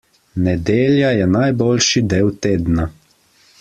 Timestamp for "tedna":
2.47-2.91